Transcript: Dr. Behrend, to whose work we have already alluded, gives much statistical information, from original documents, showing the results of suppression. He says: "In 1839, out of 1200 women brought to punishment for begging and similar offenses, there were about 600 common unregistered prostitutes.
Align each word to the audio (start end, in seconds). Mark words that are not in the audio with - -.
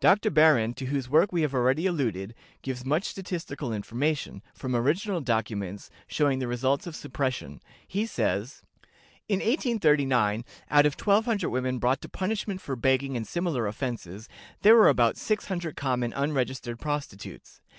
Dr. 0.00 0.30
Behrend, 0.30 0.76
to 0.76 0.84
whose 0.84 1.08
work 1.08 1.32
we 1.32 1.40
have 1.40 1.54
already 1.54 1.86
alluded, 1.86 2.34
gives 2.60 2.84
much 2.84 3.04
statistical 3.04 3.72
information, 3.72 4.42
from 4.52 4.76
original 4.76 5.22
documents, 5.22 5.88
showing 6.06 6.38
the 6.38 6.46
results 6.46 6.86
of 6.86 6.94
suppression. 6.94 7.62
He 7.86 8.04
says: 8.04 8.62
"In 9.26 9.38
1839, 9.38 10.44
out 10.70 10.84
of 10.84 11.00
1200 11.00 11.48
women 11.48 11.78
brought 11.78 12.02
to 12.02 12.10
punishment 12.10 12.60
for 12.60 12.76
begging 12.76 13.16
and 13.16 13.26
similar 13.26 13.66
offenses, 13.66 14.28
there 14.60 14.74
were 14.76 14.90
about 14.90 15.16
600 15.16 15.74
common 15.76 16.12
unregistered 16.12 16.78
prostitutes. 16.78 17.62